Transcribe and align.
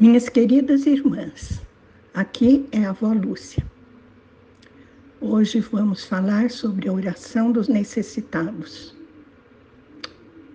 Minhas 0.00 0.28
queridas 0.28 0.86
irmãs, 0.86 1.60
aqui 2.14 2.68
é 2.70 2.84
a 2.84 2.90
avó 2.90 3.12
Lúcia. 3.12 3.66
Hoje 5.20 5.58
vamos 5.58 6.04
falar 6.04 6.52
sobre 6.52 6.88
a 6.88 6.92
oração 6.92 7.50
dos 7.50 7.66
necessitados. 7.66 8.94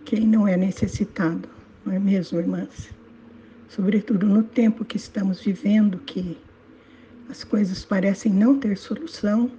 Quem 0.06 0.26
não 0.26 0.48
é 0.48 0.56
necessitado, 0.56 1.50
não 1.86 1.92
é 1.92 2.00
mesmo, 2.00 2.40
irmãs? 2.40 2.90
Sobretudo 3.68 4.28
no 4.28 4.44
tempo 4.44 4.86
que 4.86 4.96
estamos 4.96 5.42
vivendo, 5.42 5.98
que 5.98 6.38
as 7.30 7.44
coisas 7.44 7.84
parecem 7.84 8.32
não 8.32 8.58
ter 8.58 8.78
solução 8.78 9.52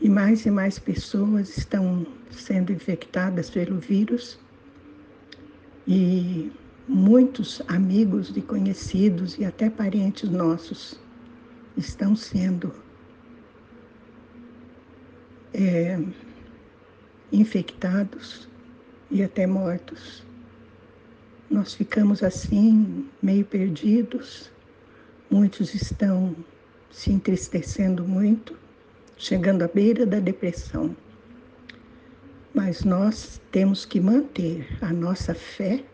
e 0.00 0.08
mais 0.08 0.46
e 0.46 0.52
mais 0.52 0.78
pessoas 0.78 1.58
estão 1.58 2.06
sendo 2.30 2.72
infectadas 2.72 3.50
pelo 3.50 3.80
vírus 3.80 4.38
e 5.84 6.52
muitos 6.88 7.60
amigos 7.66 8.36
e 8.36 8.40
conhecidos 8.40 9.38
e 9.38 9.44
até 9.44 9.68
parentes 9.68 10.30
nossos 10.30 11.00
estão 11.76 12.14
sendo 12.14 12.72
é, 15.52 15.98
infectados 17.32 18.48
e 19.10 19.22
até 19.22 19.46
mortos. 19.46 20.22
Nós 21.50 21.74
ficamos 21.74 22.22
assim, 22.22 23.08
meio 23.22 23.44
perdidos, 23.44 24.50
muitos 25.30 25.74
estão 25.74 26.36
se 26.90 27.12
entristecendo 27.12 28.04
muito, 28.04 28.56
chegando 29.16 29.62
à 29.62 29.68
beira 29.68 30.06
da 30.06 30.20
depressão. 30.20 30.96
Mas 32.54 32.84
nós 32.84 33.40
temos 33.50 33.84
que 33.84 34.00
manter 34.00 34.66
a 34.80 34.92
nossa 34.92 35.34
fé 35.34 35.84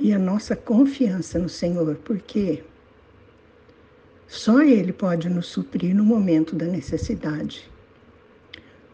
e 0.00 0.12
a 0.12 0.18
nossa 0.18 0.56
confiança 0.56 1.38
no 1.38 1.48
Senhor, 1.48 1.96
porque 2.04 2.64
só 4.26 4.62
Ele 4.62 4.92
pode 4.92 5.28
nos 5.28 5.46
suprir 5.46 5.94
no 5.94 6.04
momento 6.04 6.56
da 6.56 6.66
necessidade. 6.66 7.70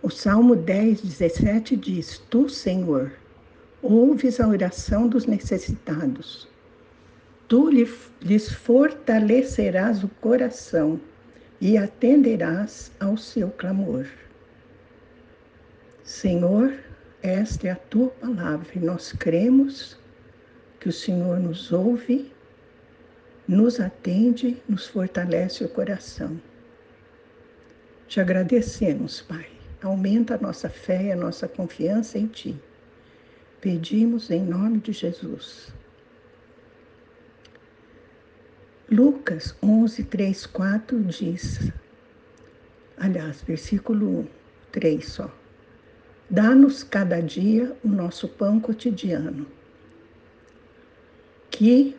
O 0.03 0.11
Salmo 0.11 0.57
10, 0.57 1.01
17 1.03 1.77
diz: 1.77 2.19
Tu, 2.31 2.49
Senhor, 2.49 3.12
ouves 3.83 4.41
a 4.41 4.49
oração 4.49 5.09
dos 5.09 5.27
necessitados. 5.27 6.49
Tu 7.49 7.71
lhes 8.21 8.53
fortalecerás 8.53 10.03
o 10.03 10.09
coração 10.09 11.01
e 11.61 11.79
atenderás 11.79 12.91
ao 12.99 13.17
seu 13.17 13.51
clamor. 13.51 14.07
Senhor, 16.03 16.75
esta 17.23 17.69
é 17.69 17.71
a 17.71 17.77
tua 17.77 18.09
palavra 18.09 18.69
e 18.75 18.79
nós 18.81 19.12
cremos 19.12 19.97
que 20.87 20.91
o 20.91 20.92
Senhor 20.92 21.41
nos 21.41 21.73
ouve, 21.73 22.33
nos 23.48 23.81
atende, 23.81 24.62
nos 24.69 24.87
fortalece 24.87 25.65
o 25.65 25.69
coração. 25.69 26.41
Te 28.06 28.20
agradecemos, 28.20 29.20
Pai. 29.20 29.48
Aumenta 29.83 30.37
a 30.37 30.39
nossa 30.39 30.69
fé 30.69 31.06
e 31.06 31.11
a 31.11 31.17
nossa 31.17 31.48
confiança 31.48 32.19
em 32.19 32.28
Ti. 32.28 32.56
Pedimos 33.61 34.31
em 34.31 34.45
nome 34.45 34.78
de 34.78 34.93
Jesus. 34.93 35.75
Lucas 38.89 39.56
11, 39.61 40.05
3, 40.05 40.47
4 40.47 41.03
diz, 41.03 41.73
aliás, 42.97 43.43
versículo 43.43 44.21
1, 44.21 44.27
3 44.71 45.05
só. 45.05 45.34
Dá-nos 46.31 46.84
cada 46.84 47.21
dia 47.21 47.77
o 47.83 47.89
nosso 47.89 48.28
pão 48.28 48.61
cotidiano 48.61 49.56
que 51.57 51.97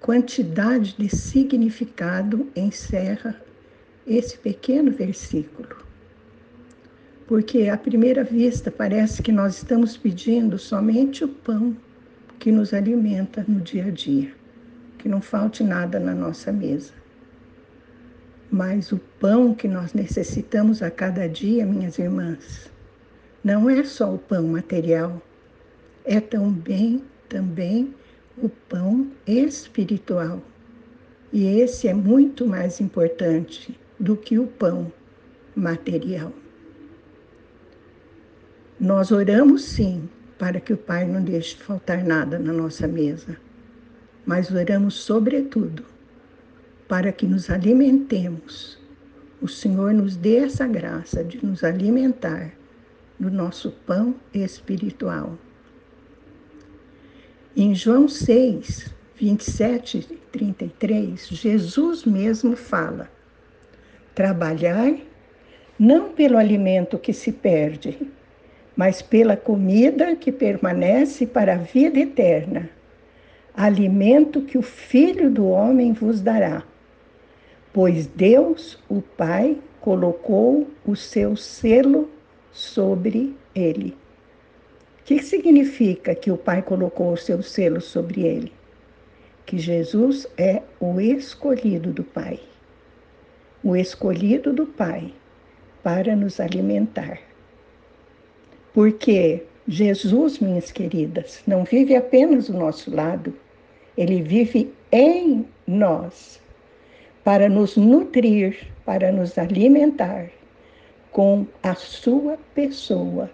quantidade 0.00 0.96
de 0.96 1.14
significado 1.14 2.50
encerra 2.56 3.38
esse 4.06 4.38
pequeno 4.38 4.90
versículo. 4.90 5.76
Porque 7.26 7.68
à 7.68 7.76
primeira 7.76 8.24
vista 8.24 8.70
parece 8.70 9.22
que 9.22 9.30
nós 9.30 9.58
estamos 9.58 9.98
pedindo 9.98 10.58
somente 10.58 11.22
o 11.22 11.28
pão 11.28 11.76
que 12.38 12.50
nos 12.50 12.72
alimenta 12.72 13.44
no 13.46 13.60
dia 13.60 13.86
a 13.86 13.90
dia, 13.90 14.32
que 14.96 15.06
não 15.06 15.20
falte 15.20 15.62
nada 15.62 16.00
na 16.00 16.14
nossa 16.14 16.50
mesa. 16.50 16.94
Mas 18.50 18.90
o 18.90 18.98
pão 19.20 19.54
que 19.54 19.68
nós 19.68 19.92
necessitamos 19.92 20.82
a 20.82 20.90
cada 20.90 21.28
dia, 21.28 21.66
minhas 21.66 21.98
irmãs, 21.98 22.70
não 23.42 23.68
é 23.68 23.84
só 23.84 24.14
o 24.14 24.18
pão 24.18 24.44
material, 24.44 25.20
é 26.06 26.20
também, 26.20 27.04
também 27.28 27.94
o 28.36 28.48
pão 28.48 29.10
espiritual. 29.26 30.42
E 31.32 31.46
esse 31.60 31.88
é 31.88 31.94
muito 31.94 32.46
mais 32.46 32.80
importante 32.80 33.78
do 33.98 34.16
que 34.16 34.38
o 34.38 34.46
pão 34.46 34.92
material. 35.54 36.32
Nós 38.78 39.12
oramos 39.12 39.64
sim 39.64 40.08
para 40.38 40.60
que 40.60 40.72
o 40.72 40.76
Pai 40.76 41.06
não 41.06 41.22
deixe 41.22 41.56
faltar 41.56 42.04
nada 42.04 42.38
na 42.38 42.52
nossa 42.52 42.86
mesa, 42.88 43.36
mas 44.26 44.50
oramos 44.50 44.94
sobretudo 44.94 45.84
para 46.88 47.12
que 47.12 47.26
nos 47.26 47.48
alimentemos. 47.50 48.78
O 49.40 49.48
Senhor 49.48 49.92
nos 49.94 50.16
dê 50.16 50.36
essa 50.36 50.66
graça 50.66 51.22
de 51.22 51.44
nos 51.44 51.62
alimentar 51.64 52.52
do 53.18 53.30
nosso 53.30 53.70
pão 53.86 54.14
espiritual. 54.32 55.38
Em 57.56 57.72
João 57.72 58.08
6, 58.08 58.92
27 59.14 59.98
e 60.10 60.16
33, 60.32 61.28
Jesus 61.28 62.04
mesmo 62.04 62.56
fala: 62.56 63.08
trabalhar 64.12 64.92
não 65.78 66.08
pelo 66.08 66.36
alimento 66.36 66.98
que 66.98 67.12
se 67.12 67.30
perde, 67.30 67.96
mas 68.74 69.00
pela 69.02 69.36
comida 69.36 70.16
que 70.16 70.32
permanece 70.32 71.28
para 71.28 71.54
a 71.54 71.58
vida 71.58 72.00
eterna, 72.00 72.68
alimento 73.56 74.42
que 74.42 74.58
o 74.58 74.62
Filho 74.62 75.30
do 75.30 75.46
Homem 75.46 75.92
vos 75.92 76.20
dará. 76.20 76.64
Pois 77.72 78.08
Deus, 78.08 78.82
o 78.88 79.00
Pai, 79.00 79.58
colocou 79.80 80.68
o 80.84 80.96
seu 80.96 81.36
selo 81.36 82.10
sobre 82.50 83.36
ele. 83.54 83.96
O 85.04 85.06
que 85.06 85.22
significa 85.22 86.14
que 86.14 86.30
o 86.30 86.36
Pai 86.38 86.62
colocou 86.62 87.12
o 87.12 87.16
seu 87.18 87.42
selo 87.42 87.78
sobre 87.78 88.22
ele? 88.22 88.50
Que 89.44 89.58
Jesus 89.58 90.26
é 90.38 90.62
o 90.80 90.98
escolhido 90.98 91.92
do 91.92 92.02
Pai. 92.02 92.40
O 93.62 93.76
escolhido 93.76 94.50
do 94.50 94.64
Pai 94.64 95.12
para 95.82 96.16
nos 96.16 96.40
alimentar. 96.40 97.18
Porque 98.72 99.42
Jesus, 99.68 100.38
minhas 100.38 100.72
queridas, 100.72 101.42
não 101.46 101.64
vive 101.64 101.94
apenas 101.94 102.46
do 102.46 102.54
nosso 102.54 102.90
lado, 102.90 103.34
ele 103.98 104.22
vive 104.22 104.72
em 104.90 105.44
nós 105.66 106.40
para 107.22 107.46
nos 107.46 107.76
nutrir, 107.76 108.56
para 108.86 109.12
nos 109.12 109.36
alimentar 109.36 110.30
com 111.12 111.46
a 111.62 111.74
sua 111.74 112.38
pessoa 112.54 113.30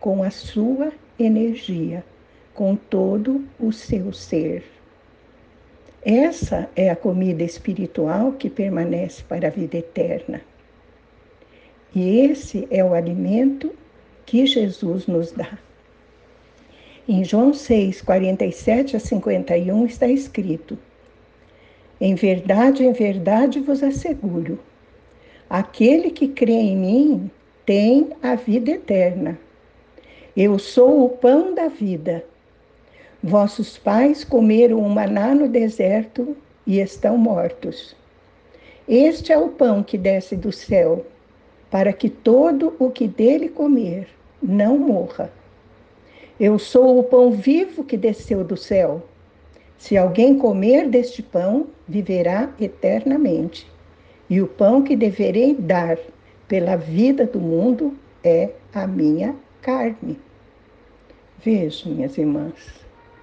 com 0.00 0.22
a 0.22 0.30
sua 0.30 0.92
energia, 1.18 2.02
com 2.54 2.74
todo 2.74 3.44
o 3.60 3.70
seu 3.70 4.12
ser. 4.12 4.64
Essa 6.02 6.68
é 6.74 6.88
a 6.88 6.96
comida 6.96 7.44
espiritual 7.44 8.32
que 8.32 8.48
permanece 8.48 9.22
para 9.22 9.48
a 9.48 9.50
vida 9.50 9.76
eterna. 9.76 10.40
E 11.94 12.20
esse 12.20 12.66
é 12.70 12.82
o 12.82 12.94
alimento 12.94 13.74
que 14.24 14.46
Jesus 14.46 15.06
nos 15.06 15.32
dá. 15.32 15.58
Em 17.06 17.22
João 17.22 17.52
6, 17.52 18.00
47 18.00 18.96
a 18.96 19.00
51 19.00 19.86
está 19.86 20.06
escrito: 20.06 20.78
Em 22.00 22.14
verdade, 22.14 22.84
em 22.84 22.92
verdade 22.92 23.60
vos 23.60 23.82
asseguro, 23.82 24.58
aquele 25.50 26.10
que 26.10 26.28
crê 26.28 26.52
em 26.52 26.76
mim 26.76 27.30
tem 27.66 28.10
a 28.22 28.36
vida 28.36 28.70
eterna. 28.70 29.38
Eu 30.36 30.60
sou 30.60 31.04
o 31.04 31.08
pão 31.08 31.52
da 31.54 31.66
vida. 31.66 32.24
Vossos 33.20 33.76
pais 33.76 34.22
comeram 34.22 34.78
o 34.78 34.88
maná 34.88 35.34
no 35.34 35.48
deserto 35.48 36.36
e 36.64 36.78
estão 36.78 37.18
mortos. 37.18 37.96
Este 38.86 39.32
é 39.32 39.38
o 39.38 39.48
pão 39.48 39.82
que 39.82 39.98
desce 39.98 40.36
do 40.36 40.52
céu, 40.52 41.04
para 41.68 41.92
que 41.92 42.08
todo 42.08 42.74
o 42.78 42.90
que 42.90 43.08
dele 43.08 43.48
comer 43.48 44.06
não 44.40 44.78
morra. 44.78 45.32
Eu 46.38 46.60
sou 46.60 47.00
o 47.00 47.04
pão 47.04 47.32
vivo 47.32 47.82
que 47.82 47.96
desceu 47.96 48.44
do 48.44 48.56
céu. 48.56 49.02
Se 49.76 49.96
alguém 49.96 50.38
comer 50.38 50.88
deste 50.88 51.24
pão, 51.24 51.66
viverá 51.88 52.54
eternamente. 52.60 53.66
E 54.28 54.40
o 54.40 54.46
pão 54.46 54.80
que 54.80 54.94
deverei 54.94 55.54
dar 55.54 55.98
pela 56.46 56.76
vida 56.76 57.26
do 57.26 57.40
mundo 57.40 57.96
é 58.22 58.50
a 58.72 58.86
minha 58.86 59.34
carne. 59.62 60.18
Vejam, 61.42 61.92
minhas 61.92 62.18
irmãs, 62.18 62.80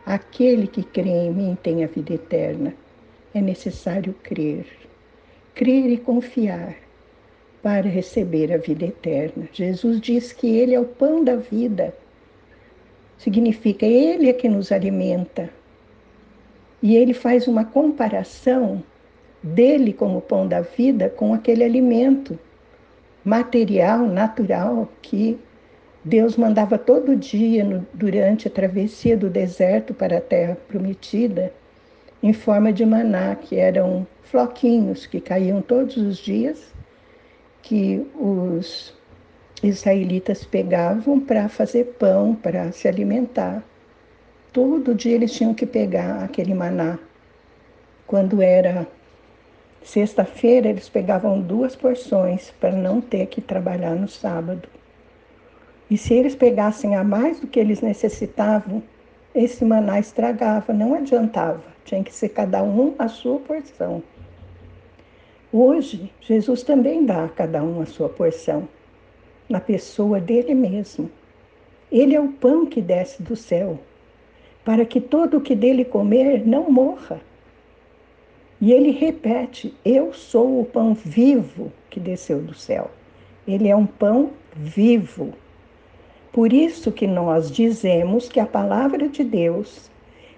Aquele 0.07 0.68
que 0.68 0.84
crê 0.84 1.10
em 1.10 1.34
mim 1.34 1.57
tem 1.62 1.84
a 1.84 1.88
vida 1.88 2.13
eterna. 2.13 2.74
É 3.34 3.42
necessário 3.42 4.16
crer. 4.24 4.66
Crer 5.54 5.92
e 5.92 5.98
confiar 5.98 6.75
para 7.62 7.89
receber 7.89 8.54
a 8.54 8.57
vida 8.57 8.86
eterna. 8.86 9.50
Jesus 9.51 10.00
diz 10.00 10.31
que 10.31 10.48
Ele 10.48 10.74
é 10.74 10.80
o 10.80 10.86
pão 10.86 11.25
da 11.25 11.36
vida. 11.36 11.94
Significa 13.18 13.86
Ele 13.86 14.30
é 14.30 14.33
que 14.33 14.48
nos 14.48 14.72
alimenta. 14.72 15.50
E 16.81 16.95
ele 16.95 17.13
faz 17.13 17.45
uma 17.45 17.66
comparação 17.66 18.81
dele 19.44 19.92
como 19.92 20.22
pão 20.22 20.48
da 20.48 20.62
vida 20.62 21.10
com 21.10 21.33
aquele 21.33 21.66
alimento 21.66 22.40
material, 23.25 24.06
natural 24.06 24.88
que 25.01 25.38
Deus 26.03 26.38
mandava 26.38 26.77
todo 26.77 27.15
dia 27.15 27.63
no, 27.63 27.85
durante 27.94 28.47
a 28.47 28.51
travessia 28.51 29.17
do 29.17 29.29
deserto 29.29 29.94
para 29.94 30.17
a 30.17 30.21
terra 30.21 30.57
prometida 30.67 31.51
em 32.21 32.33
forma 32.33 32.71
de 32.71 32.85
maná, 32.85 33.35
que 33.35 33.57
eram 33.57 34.07
floquinhos 34.23 35.05
que 35.05 35.21
caíam 35.21 35.61
todos 35.61 35.97
os 35.97 36.17
dias, 36.17 36.73
que 37.61 38.05
os 38.15 38.94
israelitas 39.63 40.45
pegavam 40.45 41.19
para 41.19 41.49
fazer 41.49 41.95
pão, 41.99 42.35
para 42.35 42.71
se 42.71 42.88
alimentar. 42.88 43.63
Todo 44.51 44.95
dia 44.95 45.15
eles 45.15 45.33
tinham 45.33 45.53
que 45.53 45.65
pegar 45.65 46.23
aquele 46.23 46.53
maná. 46.53 46.97
Quando 48.05 48.41
era 48.41 48.88
sexta-feira, 49.83 50.69
eles 50.69 50.89
pegavam 50.89 51.39
duas 51.39 51.75
porções 51.75 52.51
para 52.59 52.71
não 52.71 53.01
ter 53.01 53.27
que 53.27 53.41
trabalhar 53.41 53.95
no 53.95 54.07
sábado. 54.07 54.67
E 55.89 55.98
se 55.98 56.13
eles 56.13 56.36
pegassem 56.36 56.95
a 56.95 57.04
mais 57.04 57.39
do 57.39 57.48
que 57.48 57.60
eles 57.60 57.81
necessitavam, 57.81 58.84
esse 59.34 59.63
maná 59.63 60.00
estragava, 60.00 60.74
não 60.74 60.94
adiantava, 60.94 61.63
tinha 61.86 62.04
que 62.04 62.13
ser 62.13 62.30
cada 62.30 62.63
um 62.63 62.95
a 62.98 63.07
sua 63.07 63.39
porção. 63.39 64.04
Hoje, 65.51 66.12
Jesus 66.19 66.62
também 66.63 67.06
dá 67.06 67.25
a 67.25 67.30
cada 67.30 67.63
um 67.63 67.81
a 67.81 67.86
sua 67.86 68.10
porção, 68.10 68.68
na 69.48 69.62
pessoa 69.62 70.19
dele 70.19 70.54
mesmo. 70.54 71.10
Ele 71.90 72.16
é 72.16 72.19
o 72.19 72.33
pão 72.33 72.66
que 72.66 72.81
desce 72.81 73.24
do 73.24 73.36
céu, 73.36 73.80
para 74.66 74.86
que 74.86 75.00
todo 75.00 75.38
o 75.38 75.42
que 75.42 75.56
dele 75.56 75.86
comer 75.86 76.45
não 76.45 76.69
morra. 76.69 77.22
E 78.60 78.74
ele 78.74 78.92
repete: 78.92 79.74
Eu 79.86 80.12
sou 80.12 80.60
o 80.60 80.66
pão 80.66 80.94
vivo 80.94 81.72
que 81.90 82.00
desceu 82.00 82.42
do 82.42 82.54
céu. 82.54 82.92
Ele 83.48 83.69
é 83.69 83.75
um 83.75 83.86
pão 83.86 84.31
vivo. 84.54 85.33
Por 86.38 86.54
isso 86.54 86.92
que 86.92 87.07
nós 87.07 87.50
dizemos 87.50 88.30
que 88.30 88.39
a 88.39 88.45
palavra 88.45 89.10
de 89.10 89.24
Deus, 89.24 89.89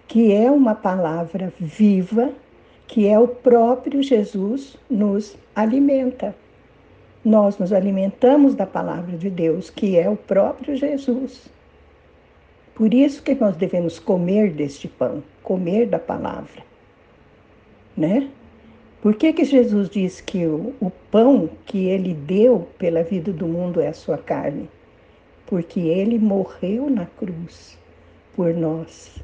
que 0.07 0.31
é 0.31 0.49
uma 0.49 0.73
palavra 0.73 1.51
viva, 1.59 2.31
que 2.87 3.05
é 3.05 3.19
o 3.19 3.27
próprio 3.27 4.01
Jesus, 4.01 4.77
nos 4.89 5.37
alimenta. 5.53 6.33
Nós 7.25 7.57
nos 7.57 7.73
alimentamos 7.73 8.55
da 8.55 8.65
palavra 8.65 9.17
de 9.17 9.29
Deus, 9.29 9.69
que 9.69 9.99
é 9.99 10.09
o 10.09 10.15
próprio 10.15 10.73
Jesus. 10.77 11.49
Por 12.73 12.93
isso 12.93 13.21
que 13.21 13.35
nós 13.35 13.57
devemos 13.57 13.99
comer 13.99 14.53
deste 14.53 14.87
pão, 14.87 15.21
comer 15.43 15.85
da 15.85 15.99
palavra. 15.99 16.63
Né? 17.97 18.29
Por 19.01 19.15
que, 19.15 19.33
que 19.33 19.43
Jesus 19.43 19.89
diz 19.89 20.21
que 20.21 20.45
o, 20.45 20.73
o 20.79 20.89
pão 21.11 21.49
que 21.65 21.87
ele 21.87 22.13
deu 22.13 22.69
pela 22.77 23.03
vida 23.03 23.33
do 23.33 23.45
mundo 23.45 23.81
é 23.81 23.89
a 23.89 23.93
sua 23.93 24.17
carne? 24.17 24.69
Porque 25.49 25.79
ele 25.79 26.19
morreu 26.19 26.91
na 26.91 27.07
cruz 27.07 27.75
por 28.35 28.53
nós, 28.53 29.17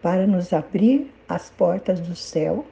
para 0.00 0.24
nos 0.24 0.52
abrir 0.52 1.12
as 1.28 1.50
portas 1.50 1.98
do 1.98 2.14
céu, 2.14 2.64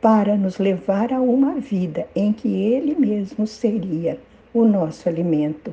para 0.00 0.36
nos 0.36 0.58
levar 0.58 1.12
a 1.12 1.20
uma 1.20 1.60
vida 1.60 2.08
em 2.16 2.32
que 2.32 2.48
ele 2.48 2.96
mesmo 2.96 3.46
seria 3.46 4.18
o 4.52 4.64
nosso 4.64 5.08
alimento, 5.08 5.72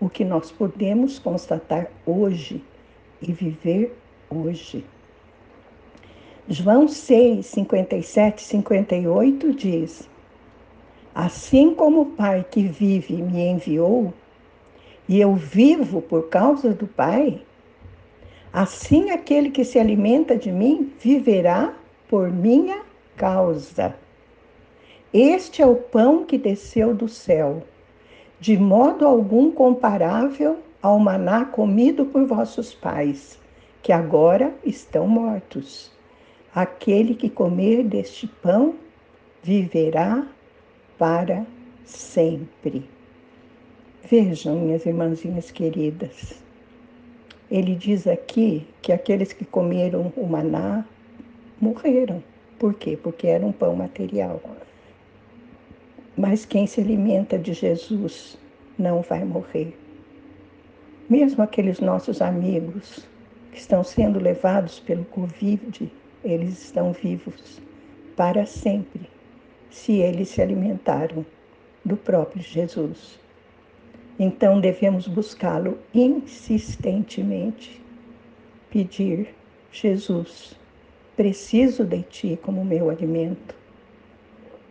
o 0.00 0.08
que 0.08 0.24
nós 0.24 0.50
podemos 0.50 1.18
constatar 1.18 1.88
hoje 2.06 2.64
e 3.20 3.30
viver 3.30 3.94
hoje. 4.30 4.82
João 6.48 6.88
6, 6.88 7.44
57 7.44 8.40
58 8.40 9.52
diz: 9.52 10.08
Assim 11.14 11.74
como 11.74 12.00
o 12.00 12.06
Pai 12.06 12.46
que 12.50 12.62
vive 12.62 13.20
me 13.20 13.46
enviou, 13.46 14.14
e 15.08 15.20
eu 15.20 15.34
vivo 15.34 16.02
por 16.02 16.28
causa 16.28 16.70
do 16.70 16.86
Pai, 16.86 17.40
assim 18.52 19.10
aquele 19.10 19.50
que 19.50 19.64
se 19.64 19.78
alimenta 19.78 20.36
de 20.36 20.52
mim 20.52 20.92
viverá 21.00 21.74
por 22.08 22.30
minha 22.30 22.82
causa. 23.16 23.94
Este 25.12 25.62
é 25.62 25.66
o 25.66 25.74
pão 25.74 26.24
que 26.24 26.36
desceu 26.36 26.94
do 26.94 27.08
céu, 27.08 27.62
de 28.38 28.58
modo 28.58 29.06
algum 29.06 29.50
comparável 29.50 30.58
ao 30.82 30.98
maná 30.98 31.44
comido 31.46 32.04
por 32.04 32.26
vossos 32.26 32.74
pais, 32.74 33.38
que 33.82 33.92
agora 33.92 34.54
estão 34.62 35.08
mortos. 35.08 35.90
Aquele 36.54 37.14
que 37.14 37.30
comer 37.30 37.84
deste 37.84 38.26
pão 38.26 38.74
viverá 39.42 40.26
para 40.98 41.46
sempre. 41.84 42.97
Vejam, 44.10 44.58
minhas 44.58 44.86
irmãzinhas 44.86 45.50
queridas, 45.50 46.42
ele 47.50 47.74
diz 47.74 48.06
aqui 48.06 48.66
que 48.80 48.90
aqueles 48.90 49.34
que 49.34 49.44
comeram 49.44 50.10
o 50.16 50.26
maná 50.26 50.82
morreram. 51.60 52.24
Por 52.58 52.72
quê? 52.72 52.96
Porque 52.96 53.26
era 53.26 53.44
um 53.44 53.52
pão 53.52 53.76
material. 53.76 54.40
Mas 56.16 56.46
quem 56.46 56.66
se 56.66 56.80
alimenta 56.80 57.38
de 57.38 57.52
Jesus 57.52 58.38
não 58.78 59.02
vai 59.02 59.26
morrer. 59.26 59.76
Mesmo 61.06 61.42
aqueles 61.42 61.78
nossos 61.78 62.22
amigos 62.22 63.06
que 63.52 63.58
estão 63.58 63.84
sendo 63.84 64.18
levados 64.18 64.80
pelo 64.80 65.04
Covid, 65.04 65.92
eles 66.24 66.62
estão 66.62 66.94
vivos 66.94 67.60
para 68.16 68.46
sempre, 68.46 69.02
se 69.68 69.98
eles 69.98 70.30
se 70.30 70.40
alimentaram 70.40 71.26
do 71.84 71.94
próprio 71.94 72.42
Jesus. 72.42 73.27
Então 74.18 74.60
devemos 74.60 75.06
buscá-lo 75.06 75.78
insistentemente. 75.94 77.80
Pedir, 78.68 79.34
Jesus, 79.70 80.58
preciso 81.16 81.84
de 81.84 82.02
ti 82.02 82.38
como 82.42 82.64
meu 82.64 82.90
alimento. 82.90 83.54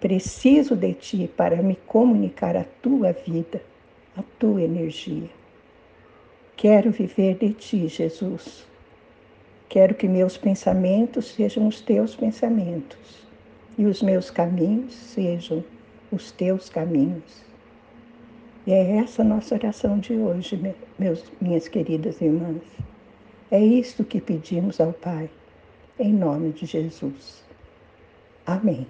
Preciso 0.01 0.75
de 0.75 0.93
ti 0.93 1.29
para 1.35 1.61
me 1.61 1.75
comunicar 1.87 2.57
a 2.57 2.65
tua 2.81 3.13
vida, 3.13 3.61
a 4.15 4.23
tua 4.37 4.61
energia. 4.61 5.29
Quero 6.57 6.91
viver 6.91 7.37
de 7.37 7.53
ti, 7.53 7.87
Jesus. 7.87 8.67
Quero 9.69 9.95
que 9.95 10.07
meus 10.07 10.37
pensamentos 10.37 11.27
sejam 11.27 11.67
os 11.67 11.81
teus 11.81 12.15
pensamentos 12.15 13.27
e 13.77 13.85
os 13.85 14.01
meus 14.01 14.29
caminhos 14.29 14.93
sejam 14.93 15.63
os 16.11 16.31
teus 16.31 16.69
caminhos. 16.69 17.45
E 18.67 18.73
é 18.73 18.97
essa 18.97 19.23
nossa 19.23 19.55
oração 19.55 19.97
de 19.97 20.11
hoje, 20.11 20.59
meus, 20.99 21.23
minhas 21.39 21.69
queridas 21.69 22.19
irmãs. 22.19 22.61
É 23.49 23.57
isto 23.63 24.03
que 24.03 24.19
pedimos 24.19 24.81
ao 24.81 24.91
Pai, 24.91 25.29
em 25.97 26.13
nome 26.13 26.51
de 26.51 26.65
Jesus. 26.65 27.45
Amém. 28.45 28.85